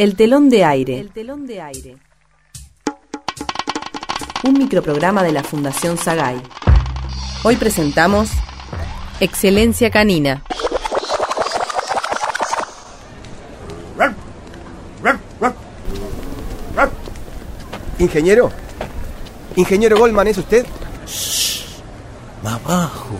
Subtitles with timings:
[0.00, 0.98] El telón de aire.
[0.98, 1.98] El telón de aire.
[4.44, 6.40] Un microprograma de la Fundación Sagay.
[7.42, 8.30] Hoy presentamos
[9.20, 10.42] Excelencia Canina.
[17.98, 18.50] Ingeniero.
[19.56, 20.64] Ingeniero Goldman, ¿es usted?
[22.42, 23.16] Más bajo.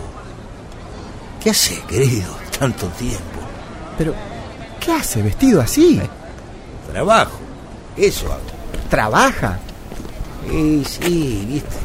[1.43, 2.35] ¿Qué hace, querido?
[2.57, 3.39] Tanto tiempo.
[3.99, 4.15] Pero,
[4.79, 6.01] ¿qué hace vestido así?
[6.91, 7.39] Trabajo.
[7.95, 8.41] Eso hago.
[8.89, 9.59] ¿Trabaja?
[10.51, 11.77] Y sí, viste.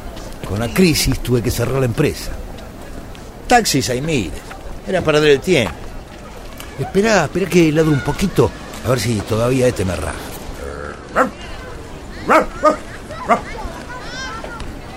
[0.49, 2.31] Con la crisis tuve que cerrar la empresa.
[3.47, 4.41] Taxis hay miles.
[4.87, 5.75] Era para dar el tiempo.
[6.79, 8.51] Espera, espera que ladro un poquito.
[8.85, 10.15] A ver si todavía este me raja.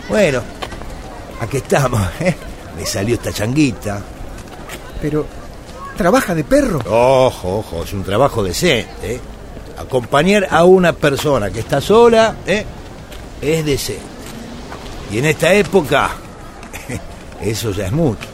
[0.08, 0.42] Bueno,
[1.40, 2.36] aquí estamos, ¿eh?
[2.76, 4.02] Me salió esta changuita.
[5.02, 5.26] Pero,
[5.96, 6.80] ¿trabaja de perro?
[6.80, 9.20] Ojo, ojo, es un trabajo decente, ¿eh?
[9.80, 12.66] Acompañar a una persona que está sola, ¿eh?
[13.42, 14.02] Es decente.
[15.12, 16.12] Y en esta época,
[17.42, 18.28] eso ya es mucho.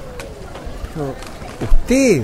[1.62, 2.24] Usted,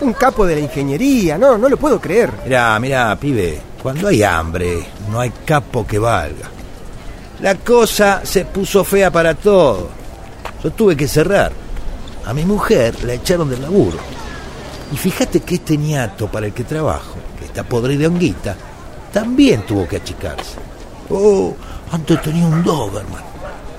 [0.00, 2.32] un capo de la ingeniería, no, no lo puedo creer.
[2.44, 6.50] Mirá, mirá, pibe, cuando hay hambre, no hay capo que valga.
[7.40, 9.88] La cosa se puso fea para todo.
[10.64, 11.52] Yo tuve que cerrar.
[12.24, 13.98] A mi mujer la echaron del laburo.
[14.92, 17.14] Y fíjate que este ñato para el que trabajo,
[17.56, 18.54] que está podrido de honguita,
[19.12, 20.58] también tuvo que achicarse.
[21.08, 21.54] Oh,
[21.90, 23.22] antes tenía un Doberman,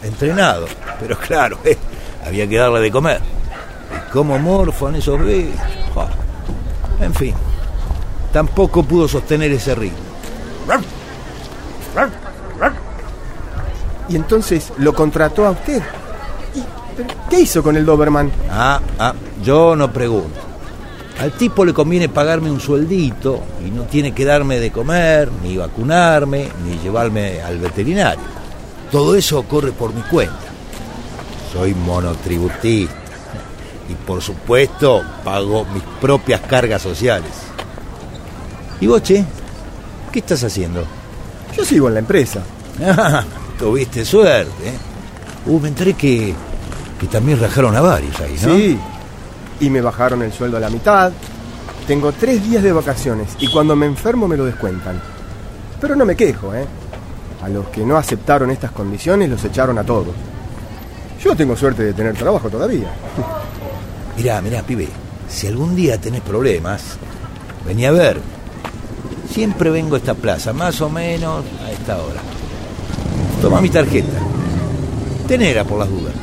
[0.02, 0.66] entrenado,
[1.00, 1.78] pero claro, eh,
[2.25, 3.22] había que darle de comer.
[3.95, 6.09] Y cómo morfan esos bichos.
[7.00, 7.36] En fin,
[8.33, 10.00] tampoco pudo sostener ese ritmo.
[14.09, 15.83] Y entonces lo contrató a usted.
[16.55, 16.64] ¿Y,
[16.95, 18.31] pero, ¿Qué hizo con el Doberman?
[18.50, 20.46] Ah, ah, yo no pregunto.
[21.19, 25.57] Al tipo le conviene pagarme un sueldito y no tiene que darme de comer, ni
[25.57, 28.23] vacunarme, ni llevarme al veterinario.
[28.91, 30.35] Todo eso corre por mi cuenta.
[31.52, 32.93] Soy monotributista
[33.89, 37.31] y por supuesto pago mis propias cargas sociales.
[38.80, 39.25] ¿Y vos, che?
[40.11, 40.86] ¿Qué estás haciendo?
[41.55, 42.43] Yo sigo en la empresa.
[42.86, 43.23] Ah,
[43.59, 44.69] tuviste suerte.
[44.69, 44.77] ¿eh?
[45.47, 46.33] Uh, me enteré que,
[46.99, 48.55] que también rajaron a varios ahí, ¿no?
[48.55, 48.80] Sí.
[49.59, 51.11] Y me bajaron el sueldo a la mitad.
[51.87, 55.01] Tengo tres días de vacaciones y cuando me enfermo me lo descuentan.
[55.79, 56.65] Pero no me quejo, ¿eh?
[57.43, 60.13] A los que no aceptaron estas condiciones los echaron a todos.
[61.23, 62.89] Yo tengo suerte de tener trabajo todavía.
[64.17, 64.87] Mirá, mirá, pibe,
[65.29, 66.97] si algún día tenés problemas,
[67.67, 68.19] vení a ver.
[69.31, 72.21] Siempre vengo a esta plaza, más o menos a esta hora.
[73.41, 74.17] Toma mi tarjeta.
[75.27, 76.13] Tenera por las dudas.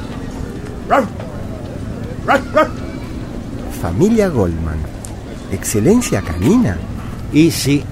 [3.84, 4.78] Familia Goldman.
[5.52, 6.78] Excelencia canina.
[7.34, 7.84] Y sí,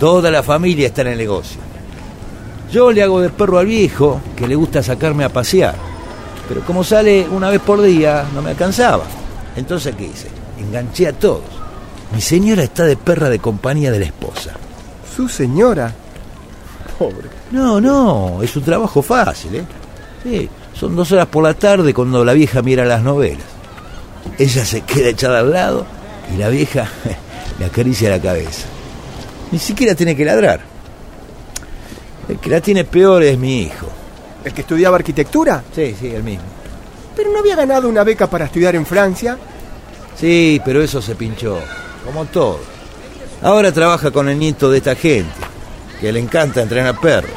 [0.00, 1.60] toda la familia está en el negocio.
[2.72, 5.74] Yo le hago de perro al viejo, que le gusta sacarme a pasear.
[6.48, 9.04] Pero como sale una vez por día, no me alcanzaba.
[9.56, 10.28] Entonces, ¿qué hice?
[10.58, 11.42] Enganché a todos.
[12.14, 14.54] Mi señora está de perra de compañía de la esposa.
[15.14, 15.92] Su señora.
[16.98, 17.28] Pobre.
[17.50, 19.64] No, no, es un trabajo fácil, ¿eh?
[20.22, 23.55] Sí, son dos horas por la tarde cuando la vieja mira las novelas.
[24.38, 25.86] Ella se queda echada al lado
[26.32, 26.88] y la vieja
[27.58, 28.66] le acaricia la cabeza.
[29.52, 30.60] Ni siquiera tiene que ladrar.
[32.28, 33.88] El que la tiene peor es mi hijo.
[34.44, 35.62] ¿El que estudiaba arquitectura?
[35.74, 36.44] Sí, sí, el mismo.
[37.14, 39.38] Pero no había ganado una beca para estudiar en Francia.
[40.18, 41.58] Sí, pero eso se pinchó,
[42.04, 42.60] como todo.
[43.42, 45.30] Ahora trabaja con el nieto de esta gente,
[46.00, 47.30] que le encanta entrenar perros.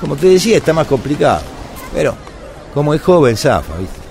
[0.00, 1.42] Como te decía, está más complicado.
[1.92, 2.14] Pero,
[2.72, 4.03] como es joven, zafa, ¿viste?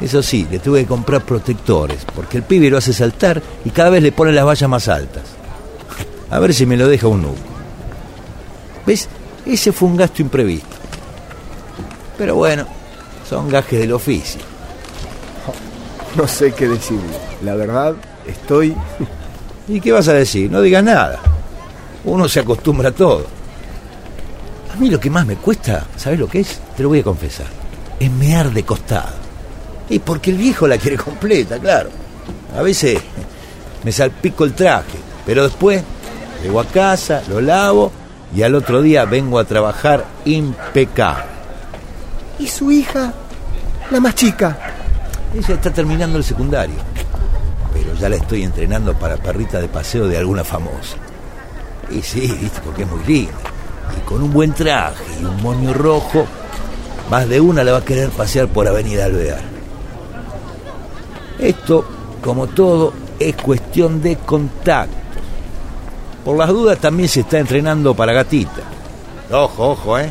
[0.00, 3.90] Eso sí, le tuve que comprar protectores, porque el pibe lo hace saltar y cada
[3.90, 5.24] vez le pone las vallas más altas.
[6.30, 7.36] A ver si me lo deja un nuco.
[8.86, 9.08] ¿Ves?
[9.44, 10.76] Ese fue un gasto imprevisto.
[12.16, 12.66] Pero bueno,
[13.28, 14.40] son gajes del oficio.
[16.16, 16.98] No sé qué decir.
[17.44, 17.94] La verdad,
[18.26, 18.74] estoy...
[19.68, 20.50] ¿Y qué vas a decir?
[20.50, 21.20] No digas nada.
[22.04, 23.26] Uno se acostumbra a todo.
[24.72, 26.60] A mí lo que más me cuesta, ¿sabes lo que es?
[26.76, 27.46] Te lo voy a confesar.
[28.00, 29.19] Es mear de costado.
[29.90, 31.90] Y porque el viejo la quiere completa, claro.
[32.56, 32.98] A veces
[33.84, 35.82] me salpico el traje, pero después
[36.42, 37.92] llego a casa, lo lavo
[38.34, 41.24] y al otro día vengo a trabajar impecable.
[42.38, 43.12] ¿Y su hija?
[43.90, 44.56] La más chica.
[45.34, 46.76] Ella está terminando el secundario,
[47.72, 50.96] pero ya la estoy entrenando para perrita de paseo de alguna famosa.
[51.90, 53.32] Y sí, viste, porque es muy linda.
[53.96, 56.26] Y con un buen traje y un moño rojo,
[57.10, 59.49] más de una la va a querer pasear por Avenida Alvear.
[61.40, 61.84] Esto,
[62.22, 64.96] como todo, es cuestión de contacto.
[66.24, 68.62] Por las dudas también se está entrenando para gatita.
[69.30, 70.10] Ojo, ojo, ¿eh?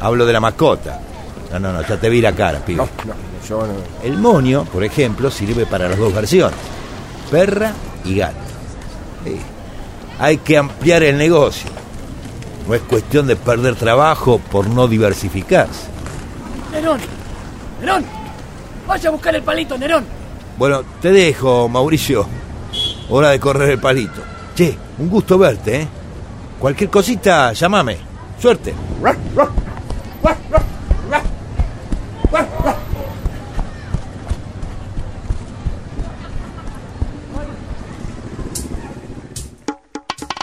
[0.00, 1.00] Hablo de la mascota.
[1.52, 2.78] No, no, no, ya te vi la cara, pibe.
[2.78, 3.14] No, no,
[3.48, 3.74] yo no.
[4.02, 6.58] El monio, por ejemplo, sirve para las dos versiones.
[7.30, 7.72] Perra
[8.04, 8.36] y gato.
[9.24, 9.38] Sí.
[10.18, 11.70] Hay que ampliar el negocio.
[12.68, 15.86] No es cuestión de perder trabajo por no diversificarse.
[16.72, 16.98] Nerón,
[17.80, 18.04] Nerón,
[18.86, 20.04] vaya a buscar el palito, Nerón.
[20.56, 22.26] Bueno, te dejo, Mauricio.
[23.08, 24.22] Hora de correr el palito.
[24.54, 25.88] Che, un gusto verte, ¿eh?
[26.58, 27.98] Cualquier cosita, llámame.
[28.40, 28.72] Suerte.